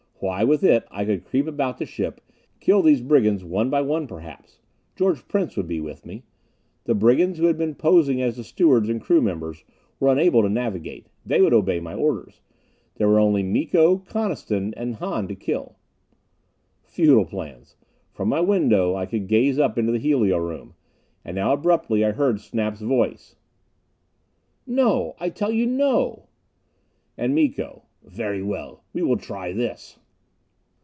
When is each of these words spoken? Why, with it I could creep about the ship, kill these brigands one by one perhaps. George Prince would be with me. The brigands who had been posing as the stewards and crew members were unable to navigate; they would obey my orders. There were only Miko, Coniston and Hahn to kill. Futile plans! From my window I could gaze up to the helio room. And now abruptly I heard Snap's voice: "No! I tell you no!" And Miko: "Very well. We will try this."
Why, 0.23 0.43
with 0.43 0.63
it 0.63 0.85
I 0.91 1.03
could 1.03 1.23
creep 1.25 1.47
about 1.47 1.79
the 1.79 1.85
ship, 1.87 2.21
kill 2.59 2.83
these 2.83 3.01
brigands 3.01 3.43
one 3.43 3.71
by 3.71 3.81
one 3.81 4.05
perhaps. 4.05 4.59
George 4.95 5.27
Prince 5.27 5.57
would 5.57 5.65
be 5.67 5.79
with 5.81 6.05
me. 6.05 6.21
The 6.83 6.93
brigands 6.93 7.39
who 7.39 7.45
had 7.45 7.57
been 7.57 7.73
posing 7.73 8.21
as 8.21 8.37
the 8.37 8.43
stewards 8.43 8.87
and 8.87 9.01
crew 9.01 9.19
members 9.19 9.63
were 9.99 10.11
unable 10.11 10.43
to 10.43 10.49
navigate; 10.49 11.07
they 11.25 11.41
would 11.41 11.55
obey 11.55 11.79
my 11.79 11.95
orders. 11.95 12.39
There 12.93 13.07
were 13.07 13.19
only 13.19 13.41
Miko, 13.41 13.97
Coniston 13.97 14.75
and 14.77 14.97
Hahn 14.97 15.27
to 15.27 15.33
kill. 15.33 15.79
Futile 16.83 17.25
plans! 17.25 17.75
From 18.11 18.29
my 18.29 18.41
window 18.41 18.93
I 18.95 19.07
could 19.07 19.25
gaze 19.27 19.57
up 19.57 19.73
to 19.73 19.81
the 19.81 19.97
helio 19.97 20.37
room. 20.37 20.75
And 21.25 21.33
now 21.33 21.53
abruptly 21.53 22.05
I 22.05 22.11
heard 22.11 22.39
Snap's 22.41 22.81
voice: 22.81 23.37
"No! 24.67 25.15
I 25.19 25.29
tell 25.31 25.51
you 25.51 25.65
no!" 25.65 26.27
And 27.17 27.33
Miko: 27.33 27.85
"Very 28.03 28.43
well. 28.43 28.83
We 28.93 29.01
will 29.01 29.17
try 29.17 29.51
this." 29.51 29.97